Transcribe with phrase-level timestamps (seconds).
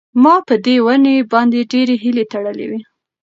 [0.23, 2.79] ما په دې ونې باندې ډېرې هیلې تړلې وې.